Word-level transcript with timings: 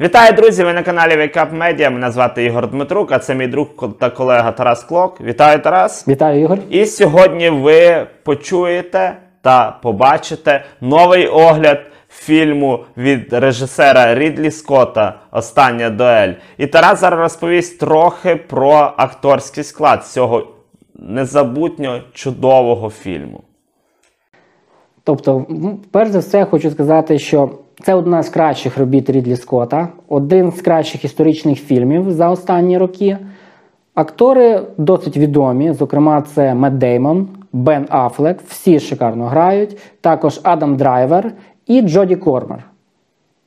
Вітаю, 0.00 0.32
друзі! 0.32 0.64
Ви 0.64 0.72
на 0.72 0.82
каналі 0.82 1.12
Wake 1.12 1.36
Up 1.36 1.58
Media. 1.58 1.90
Мене 1.90 2.10
звати 2.10 2.44
Ігор 2.44 2.70
Дмитрук, 2.70 3.12
а 3.12 3.18
це 3.18 3.34
мій 3.34 3.46
друг 3.46 3.68
та 4.00 4.10
колега 4.10 4.52
Тарас 4.52 4.84
Клок. 4.84 5.20
Вітаю, 5.20 5.62
Тарас! 5.62 6.08
Вітаю, 6.08 6.40
Ігор. 6.40 6.58
І 6.70 6.86
сьогодні 6.86 7.50
ви 7.50 8.06
почуєте 8.22 9.16
та 9.42 9.78
побачите 9.82 10.64
новий 10.80 11.26
огляд 11.26 11.78
фільму 12.08 12.84
від 12.96 13.32
режисера 13.32 14.14
Рідлі 14.14 14.50
Скотта 14.50 15.14
Остання 15.30 15.90
дуель. 15.90 16.32
І 16.58 16.66
Тарас 16.66 17.00
зараз 17.00 17.20
розповість 17.20 17.80
трохи 17.80 18.36
про 18.36 18.92
акторський 18.96 19.64
склад 19.64 20.06
цього 20.06 20.46
незабутньо 20.94 22.00
чудового 22.12 22.90
фільму. 22.90 23.40
Тобто, 25.04 25.46
перш 25.90 26.10
за 26.10 26.18
все, 26.18 26.38
я 26.38 26.44
хочу 26.44 26.70
сказати, 26.70 27.18
що 27.18 27.50
це 27.82 27.94
одна 27.94 28.22
з 28.22 28.28
кращих 28.28 28.78
робіт 28.78 29.10
Рідлі 29.10 29.36
Скотта, 29.36 29.88
один 30.08 30.52
з 30.52 30.62
кращих 30.62 31.04
історичних 31.04 31.58
фільмів 31.58 32.10
за 32.10 32.30
останні 32.30 32.78
роки. 32.78 33.18
Актори 33.94 34.60
досить 34.78 35.16
відомі, 35.16 35.72
зокрема, 35.72 36.22
це 36.22 36.54
Мет 36.54 36.78
Деймон, 36.78 37.28
Бен 37.52 37.86
Аффлек, 37.90 38.38
всі 38.46 38.80
шикарно 38.80 39.26
грають, 39.26 39.76
також 40.00 40.40
Адам 40.42 40.76
Драйвер 40.76 41.32
і 41.66 41.82
Джоді 41.82 42.16
Комер. 42.16 42.64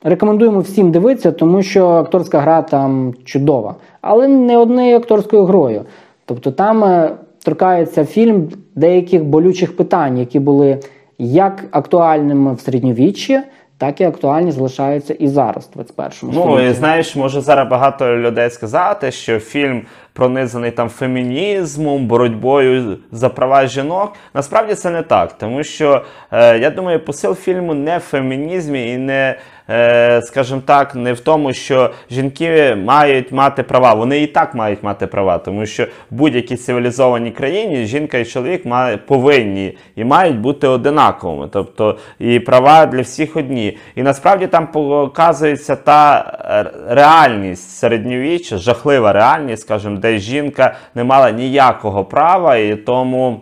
Рекомендуємо 0.02 0.60
всім 0.60 0.90
дивитися, 0.90 1.32
тому 1.32 1.62
що 1.62 1.88
акторська 1.88 2.40
гра 2.40 2.62
там 2.62 3.14
чудова, 3.24 3.74
але 4.00 4.28
не 4.28 4.58
однією 4.58 4.96
акторською 4.96 5.44
грою. 5.44 5.82
Тобто 6.24 6.50
там 6.50 6.84
е, 6.84 7.10
торкається 7.44 8.04
фільм 8.04 8.48
деяких 8.74 9.24
болючих 9.24 9.76
питань, 9.76 10.18
які 10.18 10.40
були 10.40 10.78
як 11.18 11.64
актуальними 11.70 12.54
в 12.54 12.60
середньовіччі, 12.60 13.40
так 13.82 14.00
і 14.00 14.04
актуальні 14.04 14.52
залишаються 14.52 15.14
і 15.14 15.28
зараз, 15.28 15.68
в 15.72 15.74
21 15.74 16.30
Ну, 16.34 16.60
і 16.60 16.72
знаєш, 16.72 17.16
може 17.16 17.40
зараз 17.40 17.68
багато 17.68 18.16
людей 18.16 18.50
сказати, 18.50 19.10
що 19.10 19.38
фільм 19.38 19.82
пронизаний 20.12 20.70
там 20.70 20.88
фемінізмом, 20.88 22.06
боротьбою 22.06 22.98
за 23.12 23.28
права 23.28 23.66
жінок. 23.66 24.12
Насправді 24.34 24.74
це 24.74 24.90
не 24.90 25.02
так, 25.02 25.32
тому 25.32 25.64
що 25.64 26.04
е, 26.30 26.58
я 26.58 26.70
думаю, 26.70 27.00
посил 27.00 27.34
фільму 27.34 27.74
не 27.74 27.98
в 27.98 28.00
фемінізмі 28.00 28.92
і 28.92 28.96
не, 28.96 29.38
е, 29.70 30.22
скажімо 30.22 30.62
так, 30.64 30.94
не 30.94 31.12
в 31.12 31.20
тому, 31.20 31.52
що 31.52 31.90
жінки 32.10 32.74
мають 32.74 33.32
мати 33.32 33.62
права. 33.62 33.94
Вони 33.94 34.22
і 34.22 34.26
так 34.26 34.54
мають 34.54 34.82
мати 34.82 35.06
права, 35.06 35.38
тому 35.38 35.66
що 35.66 35.84
в 35.84 35.88
будь-якій 36.10 36.56
цивілізованій 36.56 37.30
країні 37.30 37.86
жінка 37.86 38.18
і 38.18 38.24
чоловік 38.24 38.66
має, 38.66 38.96
повинні 38.96 39.78
і 39.96 40.04
мають 40.04 40.38
бути 40.38 40.68
одинаковими. 40.68 41.48
Тобто 41.52 41.98
і 42.18 42.40
права 42.40 42.86
для 42.86 43.00
всіх 43.00 43.36
одні. 43.36 43.78
І 43.94 44.02
насправді 44.02 44.46
там 44.46 44.66
показується 44.66 45.76
та 45.76 46.24
е, 46.44 46.94
реальність 46.94 47.70
середньовіччя, 47.70 48.56
жахлива 48.56 49.12
реальність, 49.12 49.62
скажімо, 49.62 49.98
де 50.02 50.18
жінка 50.18 50.74
не 50.94 51.04
мала 51.04 51.30
ніякого 51.30 52.04
права, 52.04 52.56
і 52.56 52.76
тому 52.76 53.40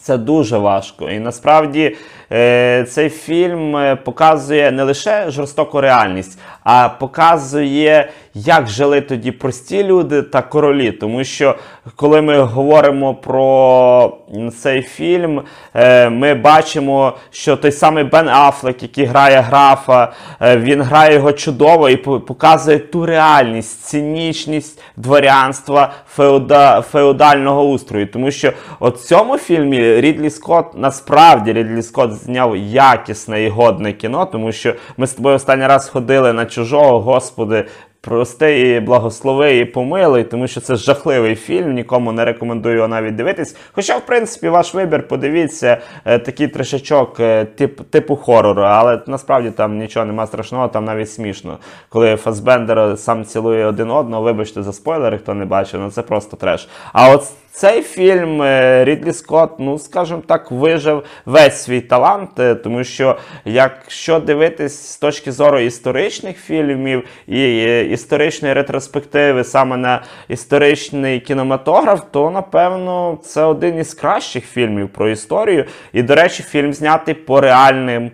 це 0.00 0.18
дуже 0.18 0.58
важко. 0.58 1.10
І 1.10 1.18
насправді 1.18 1.96
е, 2.32 2.86
цей 2.90 3.08
фільм 3.08 3.76
е, 3.76 3.96
показує 3.96 4.72
не 4.72 4.82
лише 4.82 5.30
жорстоку 5.30 5.80
реальність, 5.80 6.38
а 6.64 6.88
показує, 6.88 8.10
як 8.34 8.68
жили 8.68 9.00
тоді 9.00 9.32
прості 9.32 9.84
люди 9.84 10.22
та 10.22 10.42
королі. 10.42 10.92
Тому 10.92 11.24
що 11.24 11.54
коли 11.96 12.22
ми 12.22 12.40
говоримо 12.40 13.14
про 13.14 14.18
цей 14.58 14.82
фільм, 14.82 15.42
е, 15.74 16.08
ми 16.08 16.34
бачимо, 16.34 17.16
що 17.30 17.56
той 17.56 17.72
самий 17.72 18.04
Бен 18.04 18.28
Афлек, 18.28 18.82
який 18.82 19.04
грає 19.04 19.40
графа, 19.40 20.12
він 20.40 20.82
грає 20.82 21.14
його 21.14 21.32
чудово 21.32 21.88
і 21.88 21.96
показує 21.96 22.78
ту 22.78 23.06
реальність, 23.06 23.80
цинічність 23.82 24.82
дворянства, 24.96 25.92
феода, 26.14 26.80
феодального 26.80 27.68
устрою. 27.68 28.06
Тому 28.06 28.30
що 28.30 28.52
от 28.80 28.96
в 28.96 29.04
цьому 29.04 29.38
фільмі 29.38 29.81
Рідлі 29.82 30.30
Скотт, 30.30 30.66
насправді 30.74 31.52
Рідлі 31.52 31.82
Скотт 31.82 32.12
зняв 32.12 32.56
якісне 32.56 33.44
і 33.44 33.48
годне 33.48 33.92
кіно, 33.92 34.26
тому 34.26 34.52
що 34.52 34.74
ми 34.96 35.06
з 35.06 35.12
тобою 35.12 35.36
останній 35.36 35.66
раз 35.66 35.88
ходили 35.88 36.32
на 36.32 36.46
чужого, 36.46 37.00
господи. 37.00 37.64
Прости 38.04 38.60
і 38.60 38.80
благослови 38.80 39.58
і 39.58 39.64
помилуй, 39.64 40.24
тому 40.24 40.46
що 40.46 40.60
це 40.60 40.76
жахливий 40.76 41.34
фільм, 41.34 41.72
нікому 41.72 42.12
не 42.12 42.24
рекомендую 42.24 42.74
його 42.74 42.88
навіть 42.88 43.16
дивитись. 43.16 43.56
Хоча, 43.72 43.96
в 43.96 44.06
принципі, 44.06 44.48
ваш 44.48 44.74
вибір, 44.74 45.08
подивіться, 45.08 45.78
е, 46.04 46.18
такий 46.18 46.48
трешачок 46.48 47.20
е, 47.20 47.44
тип, 47.44 47.80
типу 47.90 48.16
хорору, 48.16 48.62
але 48.62 49.00
насправді 49.06 49.50
там 49.50 49.78
нічого 49.78 50.06
нема 50.06 50.26
страшного, 50.26 50.68
там 50.68 50.84
навіть 50.84 51.10
смішно. 51.10 51.58
Коли 51.88 52.16
Фасбендер 52.16 52.98
сам 52.98 53.24
цілує 53.24 53.66
один 53.66 53.90
одного, 53.90 54.22
вибачте 54.22 54.62
за 54.62 54.72
спойлери, 54.72 55.18
хто 55.18 55.34
не 55.34 55.44
бачив, 55.44 55.80
ну 55.80 55.90
це 55.90 56.02
просто 56.02 56.36
треш. 56.36 56.68
А 56.92 57.10
от 57.10 57.26
цей 57.54 57.82
фільм 57.82 58.42
е, 58.42 58.84
Рідлі 58.84 59.12
Скотт, 59.12 59.50
ну 59.58 59.78
скажімо 59.78 60.22
так, 60.26 60.50
вижив 60.50 61.04
весь 61.26 61.62
свій 61.62 61.80
талант, 61.80 62.30
е, 62.38 62.54
тому 62.54 62.84
що 62.84 63.18
якщо 63.44 64.20
дивитись 64.20 64.86
з 64.86 64.96
точки 64.96 65.32
зору 65.32 65.60
історичних 65.60 66.38
фільмів 66.38 67.04
і 67.26 67.40
е, 67.40 67.84
історичної 67.84 68.54
ретроспективи 68.54 69.44
саме 69.44 69.76
на 69.76 70.02
історичний 70.28 71.20
кінематограф, 71.20 72.02
то 72.10 72.30
напевно 72.30 73.18
це 73.22 73.44
один 73.44 73.78
із 73.78 73.94
кращих 73.94 74.44
фільмів 74.44 74.88
про 74.88 75.08
історію. 75.08 75.64
І, 75.92 76.02
до 76.02 76.14
речі, 76.14 76.42
фільм 76.42 76.72
знятий 76.72 77.14
по 77.14 77.40
реальним 77.40 78.10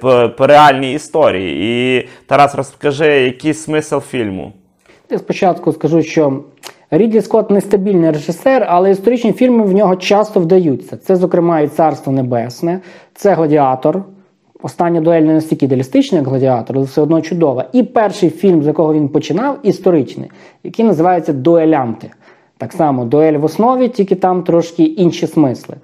по, 0.00 0.30
по 0.38 0.46
реальній 0.46 0.92
історії. 0.92 1.56
І 1.60 2.08
Тарас, 2.26 2.54
розкажи, 2.54 3.06
який 3.06 3.54
смисл 3.54 3.98
фільму? 3.98 4.52
Я 5.10 5.18
спочатку 5.18 5.72
скажу, 5.72 6.02
що 6.02 6.42
Рідлі 6.90 7.20
Скотт 7.20 7.50
нестабільний 7.50 8.10
режисер, 8.10 8.66
але 8.68 8.90
історичні 8.90 9.32
фільми 9.32 9.64
в 9.64 9.72
нього 9.72 9.96
часто 9.96 10.40
вдаються. 10.40 10.96
Це, 10.96 11.16
зокрема, 11.16 11.60
і 11.60 11.68
Царство 11.68 12.12
Небесне, 12.12 12.80
це 13.14 13.34
Гладіатор. 13.34 14.04
Остання 14.62 15.00
дуель 15.00 15.22
не 15.22 15.34
настільки 15.34 15.66
ідеалістична, 15.66 16.18
як 16.18 16.26
гладіатор, 16.26 16.76
але 16.76 16.86
все 16.86 17.00
одно 17.00 17.20
чудова. 17.20 17.64
І 17.72 17.82
перший 17.82 18.30
фільм, 18.30 18.62
з 18.62 18.66
якого 18.66 18.94
він 18.94 19.08
починав, 19.08 19.58
історичний, 19.62 20.30
який 20.64 20.84
називається 20.84 21.32
Дуелянти. 21.32 22.10
Так 22.58 22.72
само 22.72 23.04
дуель 23.04 23.38
в 23.38 23.44
основі, 23.44 23.88
тільки 23.88 24.14
там 24.14 24.42
трошки 24.42 24.84
інші 24.84 25.26
смисли. 25.26 25.76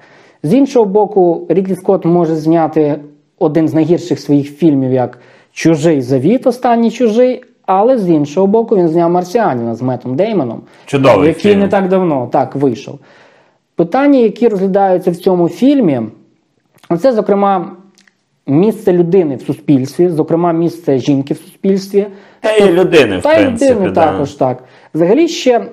З 0.43 0.55
іншого 0.55 0.85
боку, 0.85 1.47
Рідлі 1.49 1.75
Скотт 1.75 2.05
може 2.05 2.37
зняти 2.37 3.01
один 3.39 3.69
з 3.69 3.75
найгірших 3.75 4.21
своїх 4.21 4.57
фільмів, 4.57 4.93
як 4.93 5.19
Чужий 5.53 6.03
завіт, 6.03 6.47
останній 6.47 6.91
чужий. 6.91 7.45
Але 7.67 7.99
з 7.99 8.09
іншого 8.09 8.47
боку, 8.47 8.77
він 8.77 8.89
зняв 8.89 9.11
Марсіанина 9.11 9.75
з 9.75 9.83
Метом 9.83 10.17
Деймоном, 10.17 10.61
Чудовий 10.87 11.29
який 11.29 11.43
фільм. 11.53 11.61
не 11.61 11.69
так 11.69 11.89
давно 11.89 12.29
так 12.33 12.57
вийшов. 12.57 12.99
Питання, 13.77 14.19
які 14.19 14.49
розглядаються 14.49 15.11
в 15.11 15.17
цьому 15.17 15.49
фільмі, 15.49 16.01
це, 17.01 17.13
зокрема, 17.13 17.73
місце 18.47 18.93
людини 18.93 19.37
в 19.37 19.43
суспільстві, 19.43 20.09
зокрема, 20.09 20.53
місце 20.53 20.99
жінки 20.99 21.35
в 21.35 21.37
суспільстві. 21.37 22.07
Та 22.41 22.53
й 22.53 22.73
людини, 22.73 23.19
в 23.19 23.23
Та 23.23 23.33
й 23.33 23.37
принципі. 23.45 23.73
людини 23.73 23.91
да. 23.91 24.07
також 24.07 24.31
так. 24.33 24.65
Взагалі 24.95 25.29
ще 25.29 25.67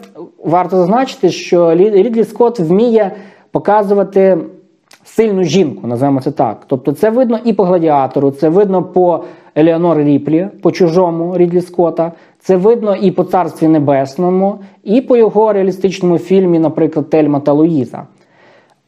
варто 0.44 0.78
зазначити, 0.78 1.30
що 1.30 1.76
Рідлі 1.76 2.24
Скотт 2.24 2.60
вміє 2.60 3.12
показувати 3.52 4.38
сильну 5.04 5.44
жінку, 5.44 5.88
називаємо 5.88 6.22
це 6.22 6.32
так. 6.32 6.64
Тобто 6.68 6.92
це 6.92 7.10
видно 7.10 7.40
і 7.46 7.54
по 7.54 7.64
гладіатору, 7.64 8.32
це 8.32 8.50
видно 8.50 8.84
по 8.84 9.24
Елеонор 9.60 9.98
Ріплі, 9.98 10.48
по 10.62 10.72
чужому 10.72 11.38
Рідлі 11.38 11.62
Скотта, 11.62 12.12
це 12.40 12.56
видно 12.56 12.96
і 12.96 13.12
по 13.12 13.24
Царстві 13.24 13.68
Небесному, 13.68 14.60
і 14.84 15.02
по 15.02 15.18
його 15.18 15.54
реалістичному 15.54 16.18
фільмі, 16.18 16.60
наприклад, 16.60 17.10
Тельма 17.10 17.40
та 17.40 17.54
Луїза. 17.54 18.04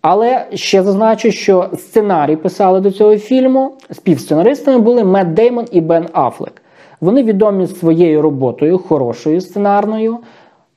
Але 0.02 0.46
ще 0.54 0.84
зазначу, 0.84 1.32
що 1.32 1.70
сценарій 1.74 2.36
писали 2.36 2.80
до 2.80 2.92
цього 2.92 3.18
фільму. 3.18 3.72
Співсценаристами 3.92 4.80
були 4.80 5.04
Мет 5.04 5.34
Деймон 5.34 5.66
і 5.72 5.82
Бен 5.82 6.06
Аффлек. 6.14 6.62
Вони 7.02 7.24
відомі 7.24 7.68
своєю 7.68 8.22
роботою, 8.22 8.78
хорошою 8.78 9.42
сценарною. 9.42 10.18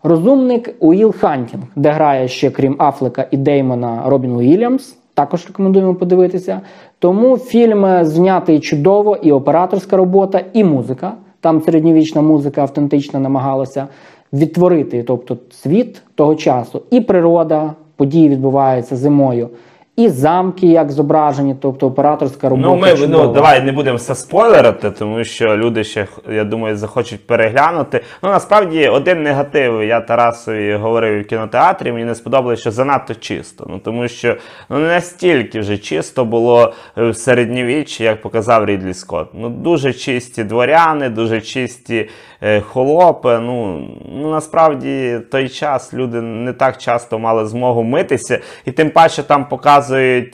Розумник 0.02 0.74
Уіл 0.80 1.14
Хантінг, 1.20 1.62
де 1.76 1.90
грає 1.90 2.28
ще 2.28 2.50
крім 2.50 2.76
Афлека 2.78 3.26
і 3.30 3.36
Деймона 3.36 4.02
Робін 4.06 4.36
Уільямс. 4.36 4.96
Також 5.14 5.46
рекомендуємо 5.46 5.94
подивитися. 5.94 6.60
Тому 6.98 7.38
фільм 7.38 7.84
е, 7.84 8.04
знятий 8.04 8.60
чудово, 8.60 9.16
і 9.16 9.32
операторська 9.32 9.96
робота, 9.96 10.40
і 10.52 10.64
музика. 10.64 11.12
Там 11.40 11.62
середньовічна 11.62 12.22
музика 12.22 12.62
автентична 12.62 13.20
намагалася 13.20 13.88
відтворити, 14.32 15.02
тобто 15.02 15.36
світ 15.50 16.02
того 16.14 16.34
часу, 16.34 16.82
і 16.90 17.00
природа, 17.00 17.74
події 17.96 18.28
відбуваються 18.28 18.96
зимою, 18.96 19.48
і 19.96 20.08
замки, 20.08 20.66
як 20.66 20.92
зображені, 20.92 21.56
тобто 21.60 21.86
операторська 21.86 22.48
робота. 22.48 22.68
Ну, 22.68 22.76
ми 22.76 23.06
ну, 23.08 23.32
давай 23.32 23.62
не 23.62 23.72
будемо 23.72 23.96
все 23.96 24.14
спойлерити, 24.14 24.90
тому 24.90 25.24
що 25.24 25.56
люди 25.56 25.84
ще, 25.84 26.06
я 26.32 26.44
думаю, 26.44 26.76
захочуть 26.76 27.26
переглянути. 27.26 28.00
Ну, 28.22 28.28
насправді, 28.30 28.88
один 28.88 29.22
негатив, 29.22 29.82
я 29.82 30.00
Тарасові 30.00 30.74
говорив 30.74 31.22
в 31.22 31.26
кінотеатрі, 31.26 31.92
мені 31.92 32.04
не 32.04 32.14
сподобалося, 32.14 32.60
що 32.60 32.70
занадто 32.70 33.14
чисто. 33.14 33.66
Ну, 33.70 33.78
тому 33.78 34.08
що 34.08 34.36
ну, 34.68 34.78
не 34.78 34.88
настільки 34.88 35.60
вже 35.60 35.78
чисто 35.78 36.24
було 36.24 36.72
в 36.96 37.14
середньовіччі, 37.14 38.04
як 38.04 38.22
показав 38.22 38.64
Рідлі 38.64 38.94
Скотт. 38.94 39.28
Ну, 39.34 39.48
дуже 39.48 39.92
чисті 39.92 40.44
дворяни, 40.44 41.08
дуже 41.08 41.40
чисті 41.40 42.08
е, 42.42 42.60
холопи. 42.60 43.38
Ну, 43.38 43.88
ну, 44.14 44.30
насправді, 44.30 45.20
той 45.30 45.48
час 45.48 45.94
люди 45.94 46.20
не 46.20 46.52
так 46.52 46.78
часто 46.78 47.18
мали 47.18 47.46
змогу 47.46 47.82
митися, 47.82 48.38
і 48.64 48.72
тим 48.72 48.90
паче 48.90 49.22
там 49.22 49.48
показують 49.48 49.83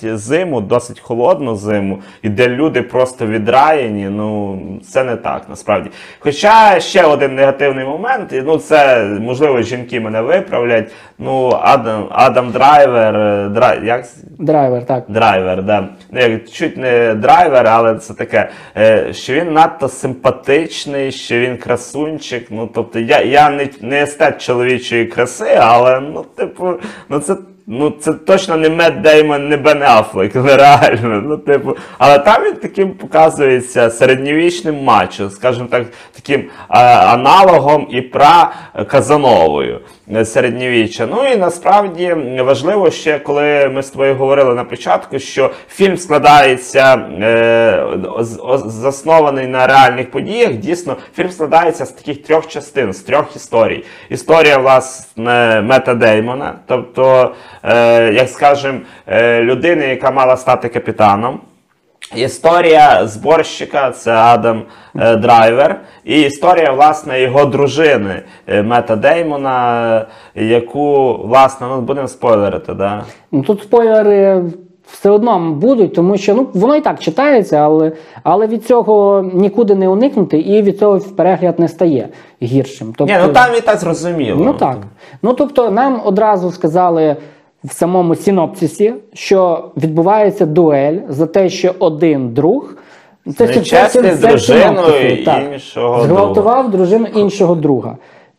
зиму, 0.02 0.61
досить 0.61 1.00
холодну 1.00 1.56
зиму, 1.56 1.99
і 2.23 2.29
де 2.29 2.49
люди 2.49 2.82
просто 2.82 3.26
відраєні. 3.26 4.08
Ну, 4.08 4.58
це 4.88 5.05
не 5.05 5.17
так 5.17 5.43
насправді. 5.49 5.91
Хоча 6.19 6.81
ще 6.81 7.05
один 7.05 7.35
негативний 7.35 7.85
момент, 7.85 8.32
і, 8.32 8.43
ну 8.43 8.58
це 8.58 9.05
можливо 9.20 9.62
жінки 9.62 10.00
мене 10.00 10.20
виправлять. 10.20 10.93
Ну, 11.19 11.58
Адам, 11.62 12.06
Адам 12.11 12.50
Драйвер, 12.50 13.17
е, 13.17 13.49
драй, 13.49 13.87
як 13.87 14.05
Драйвер, 14.38 14.87
так. 14.87 15.05
Драйвер, 15.08 15.62
да. 15.62 15.88
Ну, 16.11 16.20
як 16.20 16.50
чуть 16.50 16.76
не 16.76 17.14
драйвер, 17.14 17.67
але 17.67 17.94
це 17.94 18.14
таке, 18.14 18.49
е, 18.76 19.12
що 19.12 19.35
він 19.35 19.53
надто 19.53 19.88
симпатичний, 19.88 21.12
що 21.12 21.38
він 21.38 21.56
красунчик. 21.56 22.46
Ну, 22.50 22.70
тобто, 22.75 22.99
я, 22.99 23.20
я 23.20 23.50
не, 23.50 23.69
не 23.81 24.03
естет 24.03 24.43
чоловічої 24.43 25.06
краси, 25.06 25.58
але 25.61 26.00
ну, 26.00 26.25
типу, 26.37 26.75
ну 27.08 27.19
це. 27.19 27.37
Ну, 27.72 27.90
це 27.90 28.12
точно 28.12 28.56
не 28.56 28.69
Мед 28.69 29.02
Деймон, 29.02 29.49
не 29.49 29.56
Бен 29.56 29.82
Аффлек, 29.82 30.34
нереально. 30.34 31.22
Ну, 31.26 31.37
типу, 31.37 31.76
але 31.99 32.19
там 32.19 32.44
він 32.44 32.55
таким 32.55 32.90
показується 32.90 33.90
середньовічним 33.90 34.84
мачо, 34.84 35.31
скажімо 35.31 35.69
так, 35.70 35.87
таким 36.12 36.40
е, 36.40 36.49
аналогом 36.94 37.87
і 37.90 38.00
пра 38.00 38.52
Казановою 38.87 39.81
е, 40.14 40.25
середньовіччя. 40.25 41.06
Ну 41.11 41.26
і 41.26 41.37
насправді 41.37 42.17
важливо 42.40 42.90
ще, 42.90 43.19
коли 43.19 43.69
ми 43.69 43.82
з 43.82 43.90
тобою 43.90 44.14
говорили 44.14 44.55
на 44.55 44.64
початку, 44.64 45.19
що 45.19 45.50
фільм 45.69 45.96
складається 45.96 46.94
е, 46.96 47.87
заснований 48.67 49.46
на 49.46 49.67
реальних 49.67 50.11
подіях. 50.11 50.52
Дійсно, 50.52 50.96
фільм 51.17 51.31
складається 51.31 51.87
з 51.87 51.93
таких 51.93 52.22
трьох 52.22 52.49
частин, 52.49 52.93
з 52.93 53.00
трьох 53.00 53.37
історій. 53.37 53.84
Історія, 54.08 54.58
власне, 54.58 55.62
Мета 55.64 55.94
Деймона, 55.94 56.55
тобто, 56.67 57.34
е, 57.65 58.12
як 58.12 58.29
скажемо, 58.29 58.79
е, 59.07 59.43
людини, 59.43 59.87
яка 59.87 60.11
мала 60.11 60.37
стати 60.37 60.69
капітаном. 60.69 61.41
Історія 62.17 63.07
зборщика 63.07 63.91
це 63.91 64.12
Адам 64.12 64.62
е, 64.97 65.17
Драйвер, 65.17 65.81
і 66.05 66.21
історія 66.21 66.73
власне 66.73 67.21
його 67.21 67.45
дружини 67.45 68.23
е, 68.47 68.62
Мета 68.62 68.97
Деймона, 68.97 70.07
яку 70.35 71.17
власне 71.25 71.67
ну 71.71 71.81
будемо 71.81 72.09
спойлерити, 72.09 72.75
да? 72.75 73.05
Ну 73.33 73.43
тут 73.43 73.63
спойлери 73.63 74.43
все 74.93 75.11
одно 75.11 75.51
будуть, 75.51 75.95
тому 75.95 76.17
що 76.17 76.35
ну 76.35 76.49
воно 76.55 76.77
і 76.77 76.81
так 76.81 76.99
читається, 76.99 77.56
але, 77.56 77.93
але 78.23 78.47
від 78.47 78.67
цього 78.67 79.25
нікуди 79.35 79.75
не 79.75 79.89
уникнути, 79.89 80.39
і 80.39 80.63
від 80.63 80.79
цього 80.79 81.01
перегляд 81.01 81.59
не 81.59 81.69
стає 81.69 82.09
гіршим. 82.43 82.95
Тобто, 82.97 83.15
Ні, 83.15 83.21
ну 83.27 83.33
там 83.33 83.55
і 83.59 83.61
так 83.61 83.79
зрозуміло. 83.79 84.45
Ну 84.45 84.53
так. 84.53 84.77
Ну 85.23 85.33
тобто, 85.33 85.71
нам 85.71 86.01
одразу 86.05 86.51
сказали 86.51 87.17
в 87.65 87.73
самому 87.73 88.15
синопсисі, 88.15 88.95
що 89.12 89.65
відбувається 89.77 90.47
дуель 90.47 90.99
за 91.09 91.27
те, 91.27 91.49
що 91.49 91.75
один 91.79 92.35
друг. 92.35 92.75
Це, 93.37 93.47
Нечесний 93.47 94.15
з 94.15 94.21
дружиною 94.21 95.25
так. 95.25 95.43
іншого 95.53 96.03
зґвалтував 96.03 96.71
дружину 96.71 97.07
іншого 97.15 97.55
друга. 97.55 97.97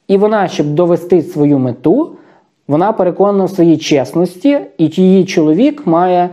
І 0.08 0.18
вона, 0.18 0.48
щоб 0.48 0.68
довести 0.68 1.22
свою 1.22 1.60
мету, 1.60 2.12
вона 2.68 2.92
переконана 2.92 3.46
в 3.46 3.50
своїй 3.50 3.78
чесності, 3.78 4.60
і 4.78 4.86
її 4.86 5.26
чоловік 5.26 5.88
має 5.88 6.30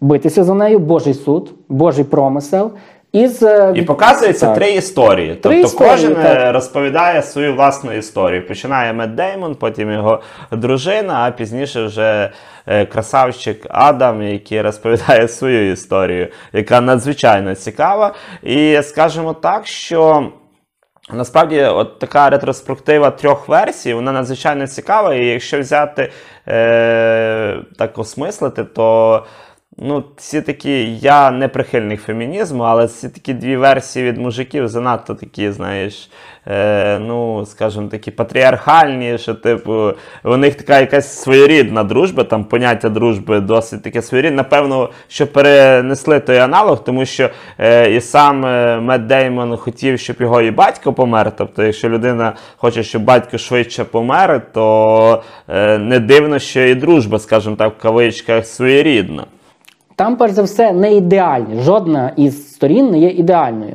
битися 0.00 0.44
за 0.44 0.54
нею 0.54 0.78
Божий 0.78 1.14
суд, 1.14 1.50
Божий 1.68 2.04
промисел. 2.04 2.70
Із, 3.12 3.42
е, 3.42 3.72
І 3.74 3.82
показується 3.82 4.46
так. 4.46 4.54
три 4.54 4.72
історії. 4.72 5.34
Три 5.34 5.36
тобто 5.42 5.58
історії, 5.58 5.90
кожен 5.90 6.16
е, 6.16 6.34
так. 6.34 6.54
розповідає 6.54 7.22
свою 7.22 7.54
власну 7.54 7.92
історію. 7.92 8.46
Починає 8.46 8.92
Мед 8.92 9.16
Деймон, 9.16 9.54
потім 9.54 9.92
його 9.92 10.22
дружина, 10.52 11.14
а 11.26 11.30
пізніше 11.30 11.84
вже 11.84 12.30
е, 12.66 12.86
красавчик 12.86 13.66
Адам, 13.70 14.22
який 14.22 14.62
розповідає 14.62 15.28
свою 15.28 15.72
історію, 15.72 16.28
яка 16.52 16.80
надзвичайно 16.80 17.54
цікава. 17.54 18.14
І 18.42 18.80
скажімо 18.82 19.34
так, 19.34 19.66
що. 19.66 20.28
Насправді, 21.12 21.62
от 21.62 21.98
така 21.98 22.30
ретроспектива 22.30 23.10
трьох 23.10 23.48
версій, 23.48 23.94
вона 23.94 24.12
надзвичайно 24.12 24.66
цікава. 24.66 25.14
І 25.14 25.26
якщо 25.26 25.60
взяти 25.60 26.10
е, 26.48 27.56
так 27.78 27.98
осмислити, 27.98 28.64
то 28.64 29.24
ну, 29.78 30.04
ці 30.16 30.42
такі, 30.42 30.96
я 30.96 31.30
не 31.30 31.48
прихильник 31.48 32.00
фемінізму, 32.00 32.62
але 32.62 32.88
ці 32.88 33.08
такі 33.08 33.34
дві 33.34 33.56
версії 33.56 34.04
від 34.04 34.18
мужиків 34.18 34.68
занадто 34.68 35.14
такі, 35.14 35.50
знаєш, 35.50 36.10
е, 36.46 36.98
ну, 36.98 37.46
скажімо, 37.46 37.88
такі 37.88 38.10
патріархальні, 38.10 39.18
що, 39.18 39.34
типу, 39.34 39.92
у 40.24 40.36
них 40.36 40.54
така 40.54 40.80
якась 40.80 41.22
своєрідна 41.22 41.84
дружба, 41.84 42.24
там 42.24 42.44
поняття 42.44 42.88
дружби 42.88 43.40
досить 43.40 43.82
таке 43.82 44.02
своєрідне. 44.02 44.36
Напевно, 44.36 44.90
що 45.08 45.26
перенесли 45.26 46.20
той 46.20 46.38
аналог, 46.38 46.84
тому 46.84 47.06
що 47.06 47.30
е, 47.58 47.92
і 47.92 48.00
сам 48.00 48.46
е, 48.46 48.80
Мед 48.80 49.06
Деймон 49.06 49.56
хотів, 49.56 49.98
щоб 49.98 50.16
його 50.20 50.42
і 50.42 50.50
батько 50.50 50.92
помер. 50.92 51.32
Тобто, 51.36 51.62
якщо 51.64 51.88
людина 51.88 52.32
хоче, 52.56 52.82
щоб 52.82 53.04
батько 53.04 53.38
швидше 53.38 53.84
помер, 53.84 54.42
то 54.52 55.22
е, 55.48 55.78
не 55.78 55.98
дивно, 56.00 56.38
що 56.38 56.60
і 56.60 56.74
дружба, 56.74 57.18
скажімо 57.18 57.56
так, 57.56 57.74
в 57.78 57.82
кавичках 57.82 58.46
своєрідна. 58.46 59.24
Там, 59.96 60.16
перш 60.16 60.32
за 60.32 60.42
все, 60.42 60.72
не 60.72 60.94
ідеальні. 60.94 61.60
Жодна 61.60 62.12
із 62.16 62.52
сторін 62.52 62.90
не 62.90 62.98
є 62.98 63.08
ідеальною. 63.08 63.74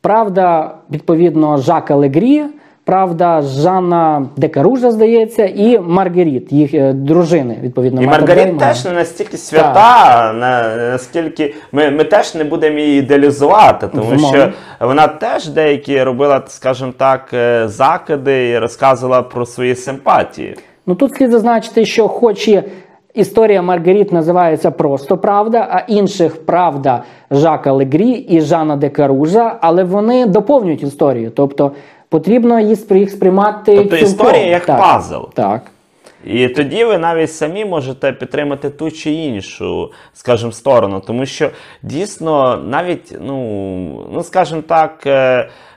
Правда, 0.00 0.74
відповідно, 0.90 1.56
Жака 1.56 1.94
Легрі, 1.94 2.44
правда, 2.84 3.42
Жанна 3.42 4.26
Декаружа, 4.36 4.90
здається, 4.90 5.44
і 5.44 5.78
Маргаріт, 5.78 6.52
їх 6.52 6.74
е, 6.74 6.92
дружини, 6.92 7.58
відповідно. 7.62 8.02
І 8.02 8.06
Деймона. 8.06 8.58
теж 8.58 8.84
не 8.84 8.92
настільки 8.92 9.36
свята, 9.36 10.32
на, 10.32 10.76
наскільки 10.76 11.54
ми, 11.72 11.90
ми 11.90 12.04
теж 12.04 12.34
не 12.34 12.44
будемо 12.44 12.78
її 12.78 12.98
ідеалізувати, 12.98 13.88
тому 13.88 14.10
Безумовно. 14.10 14.38
що 14.38 14.86
вона 14.86 15.06
теж 15.08 15.48
деякі 15.48 16.02
робила, 16.02 16.42
скажімо 16.48 16.92
так, 16.96 17.30
е, 17.34 17.68
закиди 17.68 18.48
і 18.48 18.58
розказувала 18.58 19.22
про 19.22 19.46
свої 19.46 19.74
симпатії. 19.74 20.56
Ну 20.86 20.94
тут 20.94 21.14
слід 21.14 21.30
зазначити, 21.30 21.84
що 21.84 22.08
хоч 22.08 22.48
і 22.48 22.62
історія 23.18 23.62
Маргаріт 23.62 24.12
називається 24.12 24.70
просто 24.70 25.18
Правда, 25.18 25.68
а 25.70 25.78
інших 25.78 26.46
Правда 26.46 27.02
Жака 27.30 27.72
Легрі 27.72 28.10
і 28.10 28.40
Жана 28.40 28.76
Декаружа, 28.76 29.58
але 29.60 29.84
вони 29.84 30.26
доповнюють 30.26 30.82
історію. 30.82 31.30
Тобто 31.30 31.72
потрібно 32.08 32.60
їх 32.60 32.90
їх 32.90 33.10
сприймати. 33.10 33.76
Тобто 33.76 33.96
цілком. 33.96 34.26
історія 34.26 34.46
як 34.46 34.66
так, 34.66 34.78
пазл. 34.80 35.22
Так. 35.34 35.62
І 36.24 36.48
тоді 36.48 36.84
ви 36.84 36.98
навіть 36.98 37.32
самі 37.32 37.64
можете 37.64 38.12
підтримати 38.12 38.70
ту 38.70 38.90
чи 38.90 39.10
іншу, 39.10 39.90
скажімо, 40.12 40.52
сторону. 40.52 41.02
Тому 41.06 41.26
що 41.26 41.50
дійсно 41.82 42.56
навіть, 42.56 43.16
ну, 43.20 44.08
ну 44.12 44.22
скажімо 44.22 44.62
так, 44.68 45.06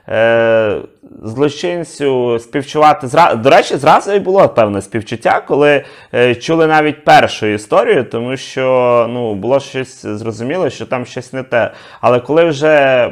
е, 0.08 0.76
злочинцю 1.22 2.38
співчувати 2.38 3.06
зра... 3.06 3.34
До 3.34 3.50
речі, 3.50 3.76
зразу 3.76 4.12
і 4.12 4.18
було 4.20 4.48
певне 4.48 4.82
співчуття, 4.82 5.42
коли 5.46 5.84
е, 6.14 6.34
чули 6.34 6.66
навіть 6.66 7.04
першу 7.04 7.46
історію, 7.46 8.04
тому 8.04 8.36
що 8.36 9.06
ну, 9.10 9.34
було 9.34 9.60
щось 9.60 10.06
зрозуміло, 10.06 10.70
що 10.70 10.86
там 10.86 11.06
щось 11.06 11.32
не 11.32 11.42
те. 11.42 11.70
Але 12.00 12.20
коли 12.20 12.44
вже 12.44 13.08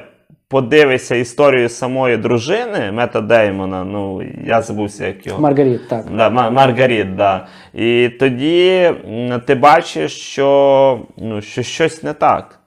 подивишся 0.51 1.15
історію 1.15 1.69
самої 1.69 2.17
дружини 2.17 2.93
Мета 2.93 3.21
Деймона, 3.21 3.85
ну 3.85 4.23
я 4.45 4.63
забувся, 4.63 5.07
як 5.07 5.27
його. 5.27 5.41
Маргаріт, 5.41 5.89
так. 5.89 6.05
Да, 6.17 6.31
Ма- 6.31 6.51
Маргаріт, 6.51 7.17
да. 7.17 7.47
І 7.75 8.09
тоді 8.21 8.91
ти 9.47 9.55
бачиш, 9.55 10.13
що, 10.13 11.01
ну, 11.17 11.43
що 11.43 11.63
щось 11.63 12.03
не 12.03 12.13
так. 12.13 12.60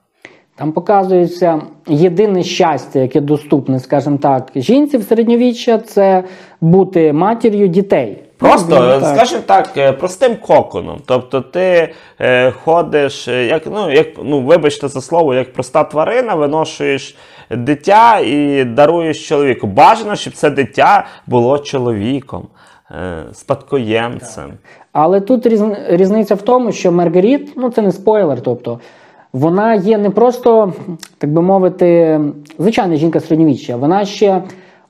Там 0.56 0.72
показується 0.72 1.62
єдине 1.88 2.42
щастя, 2.42 2.98
яке 2.98 3.20
доступне, 3.20 3.80
скажімо 3.80 4.18
так, 4.22 4.48
жінці 4.56 4.98
в 4.98 5.02
середньовіччя, 5.02 5.78
це 5.78 6.24
бути 6.60 7.12
матір'ю 7.12 7.68
дітей. 7.68 8.18
Просто, 8.38 8.74
Ну, 8.94 9.00
так. 9.00 9.16
скажімо 9.16 9.42
так, 9.46 9.70
е, 9.76 9.92
простим 9.92 10.36
коконом. 10.36 10.98
Тобто 11.06 11.40
ти 11.40 11.92
е, 12.20 12.50
ходиш, 12.50 13.28
е, 13.28 13.46
як, 13.46 13.62
ну, 13.66 13.92
як, 13.92 14.06
ну, 14.24 14.40
вибачте 14.40 14.88
за 14.88 15.00
слово, 15.00 15.34
як 15.34 15.52
проста 15.52 15.84
тварина, 15.84 16.34
виношуєш 16.34 17.16
дитя 17.50 18.18
і 18.18 18.64
даруєш 18.64 19.28
чоловіку. 19.28 19.66
Бажано, 19.66 20.16
щоб 20.16 20.32
це 20.34 20.50
дитя 20.50 21.06
було 21.26 21.58
чоловіком. 21.58 22.46
е, 22.90 23.24
спадкоємцем. 23.32 24.52
Але 24.92 25.20
тут 25.20 25.46
різниця 25.88 26.34
в 26.34 26.42
тому, 26.42 26.72
що 26.72 26.92
Маргаріт, 26.92 27.52
ну 27.56 27.70
це 27.70 27.82
не 27.82 27.92
спойлер, 27.92 28.40
тобто 28.40 28.80
вона 29.34 29.74
є 29.74 29.98
не 29.98 30.10
просто, 30.10 30.72
так 31.18 31.30
би 31.32 31.42
мовити, 31.42 32.20
звичайна 32.58 32.96
жінка 32.96 33.20
середньовіччя, 33.20 33.76
вона 33.76 34.04
ще 34.04 34.42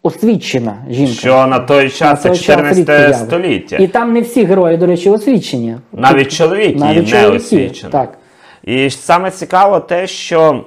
освічена 0.03 0.77
жінка. 0.91 1.13
Що 1.13 1.47
на 1.47 1.59
той 1.59 1.91
час 1.91 2.23
це 2.23 2.29
той 2.29 2.39
14 2.39 2.79
рідко 2.79 3.15
століття. 3.15 3.77
І 3.77 3.89
там 3.89 4.13
не 4.13 4.21
всі 4.21 4.45
герої, 4.45 4.77
до 4.77 4.87
речі, 4.87 5.11
освічені. 5.11 5.77
Навіть 5.93 6.33
чоловік 6.33 6.79
Навіть 6.79 6.97
не 6.97 7.11
чоловіки, 7.11 7.37
освічені. 7.37 7.93
Так. 7.93 8.19
І 8.65 8.91
саме 8.91 9.31
цікаво 9.31 9.81
те, 9.81 10.07
що. 10.07 10.65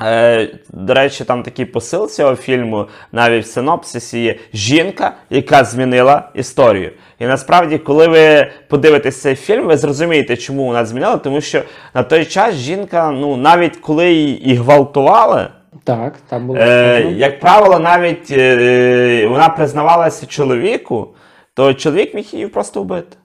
Е, 0.00 0.48
до 0.70 0.94
речі, 0.94 1.24
там 1.24 1.42
такий 1.42 1.64
посил 1.64 2.08
цього 2.08 2.36
фільму, 2.36 2.86
навіть 3.12 3.44
в 3.44 3.48
синопсисі 3.48 4.22
є 4.22 4.38
жінка, 4.54 5.14
яка 5.30 5.64
змінила 5.64 6.28
історію. 6.34 6.92
І 7.18 7.26
насправді, 7.26 7.78
коли 7.78 8.08
ви 8.08 8.50
подивитесь 8.68 9.20
цей 9.20 9.34
фільм, 9.34 9.66
ви 9.66 9.76
зрозумієте, 9.76 10.36
чому 10.36 10.64
вона 10.66 10.84
змінила, 10.84 11.16
тому 11.16 11.40
що 11.40 11.62
на 11.94 12.02
той 12.02 12.24
час 12.24 12.54
жінка, 12.54 13.10
ну 13.10 13.36
навіть 13.36 13.76
коли 13.76 14.12
її 14.12 14.50
і 14.50 14.54
гвалтували, 14.54 15.48
Так, 15.84 16.14
так 16.28 16.46
було. 16.46 16.58
Е, 16.58 17.00
як 17.16 17.40
правило, 17.40 17.78
навіть 17.78 18.30
е, 18.30 19.26
вона 19.26 19.48
признавалася 19.48 20.26
чоловіку, 20.26 21.08
то 21.54 21.74
чоловік 21.74 22.14
міг 22.14 22.28
її 22.32 22.46
просто 22.46 22.82
вбити. 22.82 23.16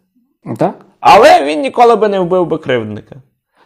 так? 0.58 0.76
Але 1.00 1.46
він 1.46 1.62
ніколи 1.62 1.96
би 1.96 2.08
не 2.08 2.20
вбив 2.20 2.46
би 2.46 2.58
кривдника. 2.58 3.16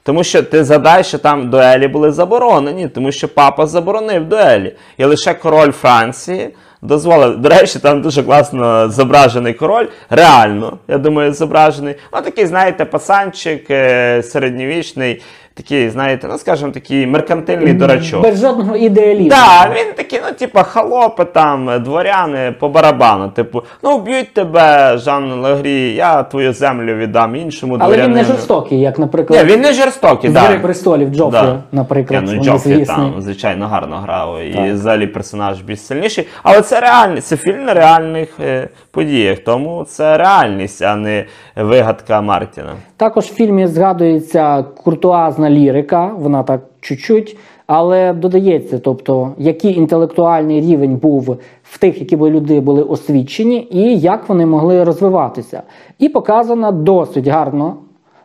Тому 0.03 0.23
що 0.23 0.43
ти 0.43 0.63
задай, 0.63 1.03
що 1.03 1.17
там 1.17 1.49
дуелі 1.49 1.87
були 1.87 2.11
заборонені, 2.11 2.87
тому 2.87 3.11
що 3.11 3.27
папа 3.27 3.67
заборонив 3.67 4.29
дуелі. 4.29 4.75
І 4.97 5.03
лише 5.03 5.33
король 5.33 5.71
Франції 5.71 6.53
дозволив. 6.81 7.37
До 7.37 7.49
речі, 7.49 7.79
там 7.79 8.01
дуже 8.01 8.23
класно 8.23 8.89
зображений 8.89 9.53
король. 9.53 9.85
Реально, 10.09 10.77
я 10.87 10.97
думаю, 10.97 11.33
зображений. 11.33 11.95
Ну, 12.13 12.21
такий, 12.21 12.45
знаєте, 12.45 12.85
пацанчик 12.85 13.71
е, 13.71 14.23
середньовічний, 14.23 15.21
такий, 15.53 15.89
знаєте, 15.89 16.27
ну 16.31 16.37
скажімо, 16.37 16.71
такий 16.71 17.07
меркантильний 17.07 17.73
дурачок. 17.73 18.21
Без 18.21 18.41
жодного 18.41 18.75
ідеалізму. 18.75 19.29
Так, 19.29 19.71
він 19.75 19.93
такий, 19.95 20.19
ну, 20.27 20.33
типа, 20.33 20.63
холопи 20.63 21.25
там, 21.25 21.83
дворяни 21.83 22.53
по 22.59 22.69
барабану. 22.69 23.29
Типу, 23.29 23.63
ну 23.83 23.97
вб'ють 23.97 24.33
тебе, 24.33 24.97
Жан 24.97 25.41
Лагрі, 25.41 25.93
я 25.93 26.23
твою 26.23 26.53
землю 26.53 26.95
віддам 26.95 27.35
іншому 27.35 27.77
Але 27.79 27.97
він 27.97 28.11
не 28.11 28.23
жорстокий, 28.23 28.79
як, 28.79 28.99
наприклад, 28.99 29.47
Ні, 29.47 29.53
він 29.53 29.61
не 29.61 29.73
жорстокий, 29.73 30.33
так. 30.33 30.43
«Гри 30.43 30.59
престолів 30.59 31.09
Джофрі, 31.09 31.31
Да. 31.31 31.59
наприклад. 31.71 32.23
Ні, 32.23 32.33
ну 32.35 32.43
Джофрі 32.43 32.85
там, 32.85 33.13
звичайно, 33.19 33.67
гарно 33.67 33.97
грав. 33.97 34.41
І 34.41 34.53
Так. 34.53 34.71
взагалі 34.73 35.07
персонаж 35.07 35.61
більш 35.61 35.81
сильніший. 35.81 36.27
Але 36.43 36.61
це 36.71 36.79
реальність, 36.79 37.27
це 37.27 37.37
фільм 37.37 37.65
на 37.65 37.73
реальних 37.73 38.39
е, 38.39 38.69
подіях. 38.91 39.39
Тому 39.39 39.83
це 39.83 40.17
реальність, 40.17 40.81
а 40.81 40.95
не 40.95 41.25
вигадка 41.55 42.21
Мартіна. 42.21 42.75
Також 42.97 43.25
в 43.25 43.33
фільмі 43.33 43.67
згадується 43.67 44.63
куртуазна 44.63 45.49
лірика, 45.49 46.11
вона 46.17 46.43
так 46.43 46.61
чуть-чуть, 46.81 47.37
але 47.67 48.13
додається, 48.13 48.79
тобто, 48.79 49.31
який 49.37 49.77
інтелектуальний 49.77 50.61
рівень 50.61 50.95
був 50.95 51.37
в 51.63 51.77
тих, 51.77 51.99
які 51.99 52.15
були 52.15 52.29
люди 52.29 52.59
були 52.59 52.83
освічені, 52.83 53.67
і 53.71 53.99
як 53.99 54.29
вони 54.29 54.45
могли 54.45 54.83
розвиватися. 54.83 55.63
І 55.99 56.09
показана 56.09 56.71
досить 56.71 57.27
гарно 57.27 57.75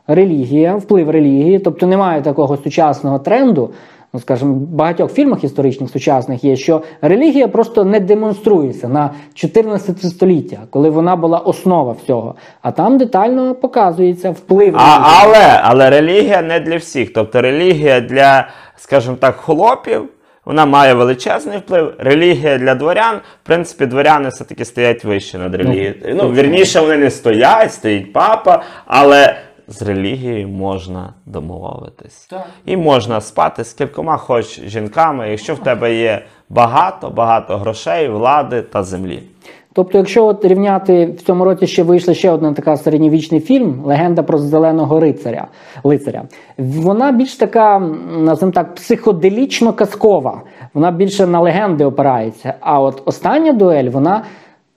релігія, 0.06 0.76
вплив 0.76 1.10
релігії, 1.10 1.58
тобто 1.58 1.86
немає 1.86 2.22
такого 2.22 2.56
сучасного 2.56 3.18
тренду. 3.18 3.70
Ну, 4.12 4.20
скажімо, 4.20 4.54
в 4.54 4.56
багатьох 4.56 5.12
фільмах 5.12 5.44
історичних 5.44 5.90
сучасних 5.90 6.44
є, 6.44 6.56
що 6.56 6.82
релігія 7.02 7.48
просто 7.48 7.84
не 7.84 8.00
демонструється 8.00 8.88
на 8.88 9.10
14 9.34 10.02
століття, 10.02 10.58
коли 10.70 10.90
вона 10.90 11.16
була 11.16 11.38
основа 11.38 11.96
всього. 12.04 12.34
А 12.62 12.72
там 12.72 12.98
детально 12.98 13.54
показується 13.54 14.30
вплив 14.30 14.76
А, 14.76 14.98
але, 15.22 15.60
але 15.62 15.90
релігія 15.90 16.42
не 16.42 16.60
для 16.60 16.76
всіх. 16.76 17.12
Тобто 17.12 17.42
релігія 17.42 18.00
для, 18.00 18.48
скажімо 18.76 19.16
так, 19.20 19.36
холопів. 19.36 20.08
Вона 20.44 20.66
має 20.66 20.94
величезний 20.94 21.58
вплив. 21.58 21.94
Релігія 21.98 22.58
для 22.58 22.74
дворян, 22.74 23.16
в 23.16 23.46
принципі, 23.46 23.86
дворяни 23.86 24.28
все-таки 24.28 24.64
стоять 24.64 25.04
вище 25.04 25.38
над 25.38 25.54
релігією. 25.54 25.94
Ну, 26.14 26.32
вірніше, 26.32 26.80
вони 26.80 26.96
не 26.96 27.10
стоять, 27.10 27.72
стоїть 27.72 28.12
папа, 28.12 28.62
але 28.86 29.36
з 29.68 29.82
релігією 29.82 30.48
можна 30.48 31.14
домовитись. 31.26 32.26
Так. 32.30 32.46
І 32.64 32.76
можна 32.76 33.20
спати 33.20 33.64
з 33.64 33.72
кількома 33.72 34.16
хоч 34.16 34.60
жінками, 34.60 35.30
якщо 35.30 35.54
в 35.54 35.58
тебе 35.58 35.94
є 35.94 36.22
багато, 36.48 37.10
багато 37.10 37.58
грошей, 37.58 38.08
влади 38.08 38.62
та 38.62 38.82
землі. 38.82 39.22
Тобто, 39.76 39.98
якщо 39.98 40.26
от 40.26 40.44
рівняти 40.44 41.06
в 41.06 41.22
цьому 41.22 41.44
році 41.44 41.66
ще 41.66 41.82
вийшла 41.82 42.14
ще 42.14 42.30
один 42.30 42.54
така 42.54 42.76
середньовічний 42.76 43.40
фільм 43.40 43.82
Легенда 43.84 44.22
про 44.22 44.38
зеленого 44.38 45.00
рицаря. 45.00 45.46
лицаря. 45.84 46.22
Вона 46.58 47.12
більш 47.12 47.34
така, 47.34 47.78
називаємо 48.18 48.52
так, 48.52 48.74
психоделічно 48.74 49.72
казкова. 49.72 50.42
Вона 50.74 50.90
більше 50.90 51.26
на 51.26 51.40
легенди 51.40 51.84
опирається. 51.84 52.54
А 52.60 52.80
от 52.80 53.02
остання 53.04 53.52
дуель, 53.52 53.90
вона 53.90 54.22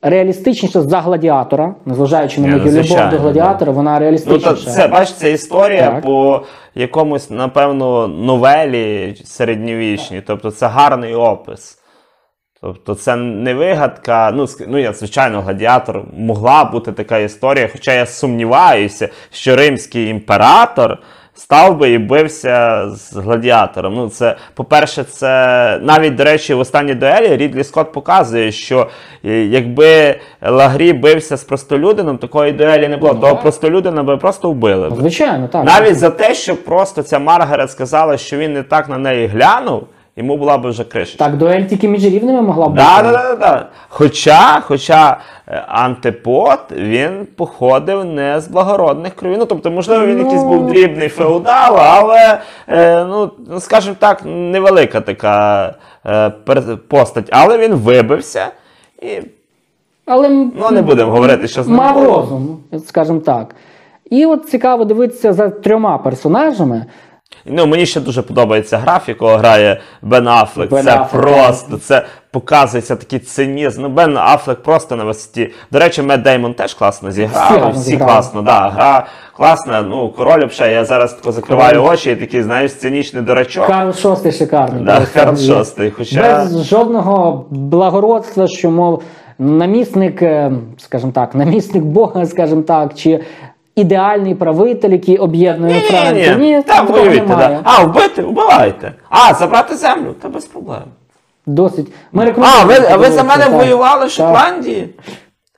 реалістичніша 0.02 0.82
за 0.82 1.02
гладіатора, 1.02 1.76
незважаючи 1.86 2.42
на 2.42 2.48
мою 2.48 2.62
ну, 2.66 2.72
любов 2.72 3.10
до 3.10 3.18
гладіатора, 3.18 3.72
вона 3.72 3.94
Ну, 3.94 4.00
реалістичніша. 4.00 4.50
то 4.50 4.56
це, 4.56 4.88
бачиш, 4.88 5.14
це 5.16 5.32
історія 5.32 5.92
Так. 5.92 6.02
по 6.02 6.42
якомусь, 6.76 7.30
напевно, 7.30 8.08
новелі 8.08 9.16
середньовічній. 9.26 10.22
Тобто 10.28 10.52
це 10.52 10.68
гарний 10.68 11.16
опис. 11.16 11.76
Тобто 12.62 12.96
це 12.96 13.16
не 13.16 13.54
вигадка. 13.54 14.32
Ну, 14.36 14.46
ну 14.68 14.78
я, 14.78 14.94
звичайно, 14.94 15.42
гладіатор 15.42 16.04
могла 16.18 16.64
бути 16.64 16.92
така 16.92 17.18
історія, 17.18 17.70
хоча 17.72 17.94
я 17.94 18.06
сумніваюся, 18.06 19.10
що 19.32 19.56
римський 19.56 20.08
імператор 20.08 20.98
став 21.34 21.78
би 21.78 21.92
і 21.92 21.98
бився 21.98 22.86
з 22.90 23.16
гладіатором. 23.16 23.96
Ну, 23.96 24.10
це, 24.10 24.36
по-перше, 24.54 25.04
це 25.04 25.30
навіть, 25.82 26.16
до 26.16 26.24
речі, 26.24 26.54
в 26.54 26.60
останній 26.60 26.94
дуелі 26.94 27.38
Рідлі 27.38 27.64
Скотт 27.64 27.92
показує, 27.92 28.52
що 28.52 28.88
е, 29.26 29.46
якби 29.46 30.16
Лагрі 30.42 30.94
бився 30.94 31.38
з 31.38 31.44
простолюдином, 31.44 32.18
такої 32.18 32.52
дуелі 32.52 32.88
не 32.88 32.98
було. 32.98 33.14
Того 33.14 33.36
простолюдина 33.36 34.04
би 34.04 34.18
просто 34.18 34.52
вбили. 34.52 34.92
Звичайно, 34.98 35.48
так. 35.48 35.66
Навіть 35.66 35.98
за 35.98 36.10
те, 36.10 36.34
що 36.34 36.56
просто 36.56 37.04
ця 37.04 37.20
Маргарет 37.20 37.72
сказала, 37.72 38.18
що 38.18 38.38
він 38.38 38.54
не 38.54 38.64
так 38.64 38.90
на 38.90 38.98
неї 38.98 39.28
глянув, 39.28 39.88
йому 40.20 40.38
була 40.38 40.58
б 40.58 40.68
вже 40.70 40.84
кришечка. 40.84 41.26
Так, 41.26 41.38
дуель 41.38 41.64
тільки 41.64 41.88
між 41.88 42.04
рівними 42.04 42.42
могла 42.42 42.68
бути. 42.70 42.82
Да, 42.82 43.04
да, 43.04 43.12
да, 43.12 43.36
да. 43.36 43.66
Хоча, 43.90 44.62
хоча 44.62 45.18
е, 45.48 45.64
антипод 45.68 46.60
він 46.72 47.28
походив 47.36 48.06
не 48.06 48.42
з 48.42 48.48
благородних 48.48 49.16
кровів. 49.16 49.38
Ну, 49.38 49.46
тобто, 49.46 49.72
можливо, 49.72 50.06
він 50.06 50.18
Ну. 50.18 50.24
якийсь 50.24 50.44
був 50.44 50.68
дрібний 50.68 51.10
феодал, 51.10 51.78
але, 51.80 52.40
е, 52.68 53.06
ну, 53.06 53.32
ну, 53.50 53.60
скажімо 53.60 53.96
так, 54.00 54.22
невелика 54.26 55.02
така 55.02 55.74
е, 56.06 56.30
постать. 56.88 57.30
Але 57.32 57.58
він 57.58 57.74
вибився 57.74 58.48
і 59.02 59.08
Але 60.06 60.30
ну, 60.30 60.72
не 60.72 60.82
будемо 60.82 61.12
говорити, 61.12 61.48
що 61.48 61.64
з 61.64 61.68
ним 61.68 61.78
мав 61.78 62.04
розум, 62.04 62.58
скажімо 62.86 63.20
так. 63.20 63.56
І 64.10 64.26
от 64.26 64.50
цікаво 64.50 64.86
дивитися 64.86 65.34
за 65.34 65.50
трьома 65.50 65.98
персонажами. 65.98 66.86
Ну, 67.46 67.66
мені 67.68 67.86
ще 67.86 68.00
дуже 68.00 68.22
подобається 68.22 68.78
графік, 68.78 69.10
якого 69.10 69.38
грає 69.38 69.80
Бен 70.02 70.28
Аффлек. 70.28 70.70
Бен 70.70 70.84
це 70.84 70.98
Аффлек, 71.00 71.24
просто, 71.24 71.78
це 71.78 72.06
показується 72.32 72.96
такий 72.96 73.20
цинізм. 73.20 73.82
Ну, 73.82 73.90
Бен 73.90 74.18
Аффлек 74.18 74.64
просто 74.64 74.96
на 74.96 75.04
висоті. 75.04 75.52
До 75.72 75.80
речі, 75.80 76.02
Мед 76.02 76.24
Деймон 76.24 76.54
теж 76.54 76.74
класно 76.74 77.12
зіграв. 77.12 77.44
гарно 77.44 77.72
Всі, 77.72 77.98
класно, 77.98 78.42
да, 78.42 78.70
гра 78.70 79.08
класна. 79.38 79.82
Ну, 79.82 80.10
король 80.10 80.46
взагалі, 80.46 80.74
я 80.74 80.86
зараз 80.86 81.14
тако 81.14 81.32
закриваю 81.32 81.84
очі 81.84 82.12
і 82.12 82.16
такий, 82.16 82.44
знаєш, 82.44 82.74
цинічний 82.74 83.24
дурачок. 83.24 83.68
Карл 83.68 83.94
Шостий 83.94 84.32
шикарний. 84.32 84.84
Да, 84.84 85.02
Карл. 85.14 85.38
Шостий, 85.38 85.92
хоча- 85.92 86.22
Без 86.22 86.64
жодного 86.66 87.46
благородства, 87.50 88.48
що, 88.48 88.72
мов, 88.72 89.04
намісник, 89.40 90.22
е, 90.22 90.52
скажімо 90.78 91.12
так, 91.12 91.36
намісник 91.36 91.84
Бога, 91.84 92.26
скажімо 92.26 92.62
так, 92.62 92.94
чи 92.94 93.20
ідеальний 93.80 94.36
правитель, 94.36 94.90
який 94.90 95.18
об'єднує 95.18 95.74
Ні, 95.74 95.80
Францію. 95.82 96.38
ні, 96.38 96.46
ні, 96.56 96.62
там 96.64 96.88
воюйте. 96.88 97.26
Да. 97.28 97.60
А, 97.64 97.84
вбити, 97.84 98.22
вбивайте. 98.22 98.94
А, 99.10 99.34
забрати 99.34 99.76
землю, 99.76 100.16
та 100.22 100.30
без 100.30 100.46
проблем. 100.46 100.84
Досить. 101.46 101.88
Ми 102.12 102.34
А, 102.42 102.64
ви, 102.66 102.76
а 102.92 102.98
ви 102.98 103.12
за 103.12 103.24
мене 103.24 103.44
так. 103.44 103.54
воювали 103.54 104.06
в 104.06 104.12
Шотландії? 104.12 104.90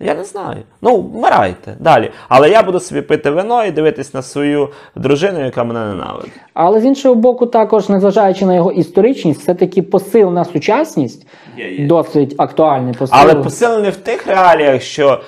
Я 0.04 0.16
не 0.16 0.24
знаю. 0.24 0.58
Ну, 0.82 0.98
вмирайте 1.02 1.76
далі. 1.80 2.12
Але 2.30 2.50
я 2.50 2.64
буду 2.64 2.80
собі 2.80 3.02
пити 3.02 3.30
вино 3.32 3.66
і 3.66 3.72
дивитись 3.72 4.14
на 4.14 4.22
свою 4.22 4.70
дружину, 4.96 5.46
яка 5.46 5.64
мене 5.64 5.80
ненавидить. 5.86 6.32
Але 6.54 6.80
з 6.82 6.86
іншого 6.86 7.16
боку, 7.16 7.46
також, 7.46 7.90
незважаючи 7.90 8.46
на 8.46 8.56
його 8.56 8.72
історичність, 8.72 9.42
все-таки 9.42 9.82
посил 9.82 10.32
на 10.34 10.46
сучасність 10.46 11.28
Є, 11.58 11.72
є. 11.72 11.86
досить 11.88 12.36
актуальний 12.38 12.94
посил. 12.94 13.18
Але 13.22 13.36
посилений 13.36 13.92
в 13.92 13.96
тих 13.96 14.28
реаліях, 14.28 14.82
що 14.82 15.22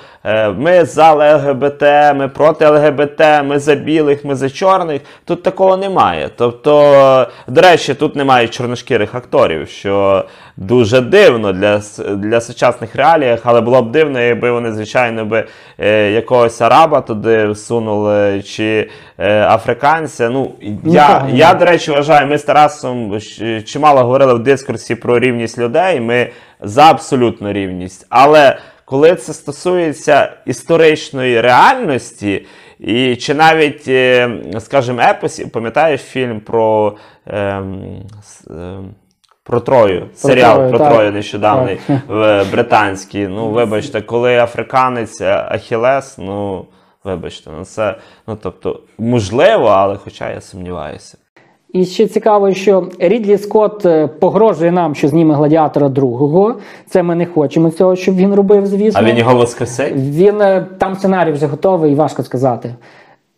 ми 0.56 0.84
за 0.84 1.12
ЛГБТ, 1.12 1.82
ми 2.14 2.28
проти 2.28 2.68
ЛГБТ, 2.68 3.20
ми 3.44 3.58
за 3.58 3.74
білих, 3.74 4.24
ми 4.24 4.34
за 4.34 4.50
чорних. 4.50 5.00
Тут 5.24 5.42
такого 5.42 5.76
немає. 5.76 6.30
Тобто, 6.36 7.26
до 7.46 7.60
речі, 7.60 7.94
тут 7.94 8.16
немає 8.16 8.48
чорношкірих 8.48 9.14
акторів, 9.14 9.68
що 9.68 10.24
дуже 10.56 11.00
дивно 11.00 11.52
для, 11.52 11.80
для 12.16 12.40
сучасних 12.40 12.96
реаліях, 12.96 13.40
але 13.44 13.60
було 13.60 13.82
б 13.82 13.90
дивно, 13.90 14.20
якби 14.20 14.50
вони, 14.50 14.72
звичайно, 14.72 15.24
би 15.24 15.44
е, 15.78 16.10
якогось 16.10 16.60
араба 16.60 17.00
туди 17.00 17.48
всунули 17.48 18.42
чи 18.42 18.90
е, 19.18 19.42
африканця. 19.42 20.28
Ну, 20.28 20.54
я, 20.62 20.70
Нікого 20.70 21.28
я, 21.32 21.52
не 21.52 21.58
до 21.58 21.64
речі, 21.64 21.90
вважаю, 21.90 22.26
ми 22.26 22.38
з 22.38 22.42
Тарасом 22.42 23.20
чимало 23.64 24.02
говорили 24.02 24.34
в 24.34 24.38
дискурсі 24.38 24.94
про 24.94 25.18
рівність 25.18 25.58
людей. 25.58 26.00
Ми 26.00 26.30
за 26.60 26.90
абсолютну 26.90 27.52
рівність. 27.52 28.06
Але 28.08 28.56
коли 28.84 29.14
це 29.14 29.32
стосується 29.32 30.32
історичної 30.46 31.40
реальності, 31.40 32.46
і 32.78 33.16
чи 33.16 33.34
навіть, 33.34 33.88
е, 33.88 34.30
скажімо, 34.60 35.00
епосів, 35.00 35.50
пам'ятаєш 35.50 36.00
фільм 36.00 36.40
про, 36.40 36.96
ем, 37.26 37.84
ем, 38.50 38.94
про 39.42 39.60
Трою, 39.60 40.08
серіал 40.14 40.54
Трою, 40.56 40.70
про 40.70 40.78
так. 40.78 40.92
Трою 40.92 41.12
нещодавний 41.12 41.78
Так. 41.86 42.00
в 42.08 42.44
британський. 42.52 43.28
Ну, 43.28 43.48
вибачте, 43.48 44.00
коли 44.00 44.38
африканець 44.38 45.20
е, 45.20 45.46
Ахілес, 45.48 46.18
ну. 46.18 46.66
Вибачте, 47.04 47.50
ну 47.58 47.64
це 47.64 47.98
ну 48.26 48.38
тобто 48.42 48.80
можливо, 48.98 49.66
але 49.66 49.96
хоча 49.96 50.30
я 50.30 50.40
сумніваюся. 50.40 51.18
І 51.74 51.84
ще 51.84 52.06
цікаво, 52.06 52.54
що 52.54 52.88
Рідлі 52.98 53.38
Скотт 53.38 53.86
е, 53.86 54.06
погрожує 54.06 54.72
нам, 54.72 54.94
що 54.94 55.08
зніме 55.08 55.34
гладіатора 55.34 55.88
другого. 55.88 56.54
Це 56.90 57.02
ми 57.02 57.14
не 57.14 57.26
хочемо 57.26 57.70
цього, 57.70 57.96
щоб 57.96 58.16
він 58.16 58.34
робив, 58.34 58.66
звісно. 58.66 59.00
А 59.00 59.04
він 59.04 59.16
його 59.16 59.34
воскресить? 59.34 59.92
Він 59.96 60.40
е, 60.40 60.66
там 60.78 60.94
сценарій 60.94 61.32
вже 61.32 61.46
готовий, 61.46 61.92
і 61.92 61.94
важко 61.94 62.22
сказати. 62.22 62.74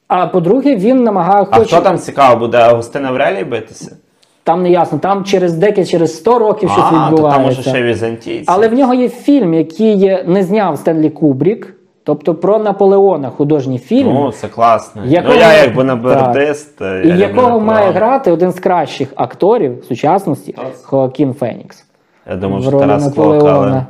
А 0.08 0.26
по-друге, 0.26 0.76
він 0.76 1.04
намагає 1.04 1.46
А 1.50 1.58
хто 1.58 1.80
там 1.80 1.98
цікаво 1.98 2.36
буде 2.36 2.58
Агустин 2.58 3.06
Аврелій 3.06 3.44
битися? 3.44 3.96
Там 4.44 4.62
не 4.62 4.70
ясно, 4.70 4.98
там 4.98 5.24
через 5.24 5.54
декілька, 5.54 5.90
через 5.90 6.16
100 6.16 6.38
років 6.38 6.70
щось 6.70 6.84
а, 6.86 6.90
то 6.90 7.06
відбувається. 7.06 7.38
там 7.38 7.46
може 7.46 7.62
ще 7.62 7.82
візантійці. 7.82 8.44
Але 8.46 8.68
в 8.68 8.74
нього 8.74 8.94
є 8.94 9.08
фільм, 9.08 9.54
який 9.54 10.18
не 10.26 10.42
зняв 10.42 10.78
Стенлі 10.78 11.10
Кубрік, 11.10 11.75
тобто 12.06 12.34
про 12.34 12.58
Наполеона 12.58 13.30
художній 13.30 13.78
фільм. 13.78 14.14
Ну, 14.14 14.32
це 14.32 14.48
класно. 14.48 15.02
Якого- 15.04 15.34
Ну, 15.34 15.40
я 15.40 15.54
якби 15.62 15.84
набердист. 15.84 16.80
І 17.04 17.08
якого 17.08 17.60
має 17.60 17.90
грати 17.90 18.32
один 18.32 18.52
з 18.52 18.60
кращих 18.60 19.12
акторів 19.16 19.84
сучасності? 19.84 20.54
Хоакін 20.82 21.34
Фенікс. 21.34 21.84
Я 22.30 22.36
думав, 22.36 22.62
що 22.62 22.70
Тарас 22.70 23.12
Клок, 23.14 23.44
але... 23.46 23.86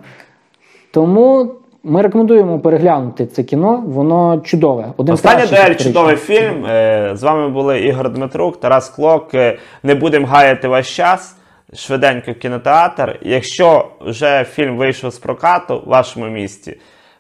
Тому 0.93 1.51
ми 1.85 2.03
рекомендуємо 2.03 2.59
переглянути 2.59 3.27
це 3.27 3.43
кіно. 3.43 3.83
Воно 3.87 4.41
чудове. 4.45 4.93
Один 4.97 5.17
з 5.17 5.23
дуель 5.23 5.75
чудовий 5.75 6.17
фільм. 6.17 6.67
Е, 6.67 7.11
З 7.15 7.23
вами 7.23 7.49
були 7.49 7.81
Ігор 7.81 8.13
Дмитрук, 8.13 8.61
Тарас 8.61 8.89
Клок. 8.89 9.35
Е, 9.35 9.59
Не 9.83 9.95
будемо 9.95 10.27
гаяти 10.27 10.69
ваш 10.69 10.97
час. 10.97 11.37
Швиденько 11.75 12.33
в 12.33 12.35
кінотеатр. 12.35 13.19
Якщо 13.23 13.89
вже 14.01 14.45
фільм 14.45 14.77
вийшов 14.77 15.13
з 15.13 15.19
прокату 15.19 15.83
в 15.87 15.89
вашому 15.89 16.27
місті, 16.27 16.79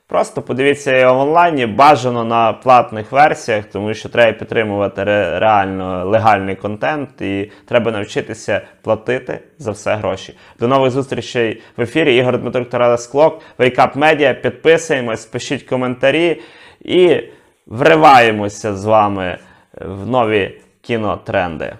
просто 0.08 0.42
подивіться 0.42 0.96
його 0.96 1.14
в 1.14 1.18
онлайні, 1.28 1.66
бажано 1.66 2.24
на 2.24 2.52
платних 2.52 3.12
версіях, 3.12 3.64
тому 3.64 3.94
що 3.94 4.08
треба 4.08 4.38
підтримувати 4.38 5.02
ре- 5.04 5.38
реально 5.38 6.04
легальний 6.04 6.56
контент 6.56 7.20
і 7.22 7.50
треба 7.64 7.90
навчитися 7.90 8.60
платити 8.82 9.38
за 9.58 9.70
все 9.70 9.94
гроші. 9.94 10.36
До 10.60 10.68
нових 10.68 10.90
зустрічей 10.90 11.62
в 11.76 11.80
ефірі. 11.82 12.16
Ігор 12.16 12.38
Дмитрук 12.38 12.68
Тарас 12.70 13.06
Клок, 13.06 13.42
Wake 13.58 13.98
Media. 13.98 14.34
Підписуємось, 14.34 15.26
пишіть 15.26 15.62
коментарі 15.62 16.40
і 16.80 17.20
вриваємося 17.66 18.74
з 18.76 18.84
вами 18.84 19.38
в 19.80 20.08
нові 20.08 20.60
кінотренди. 20.80 21.76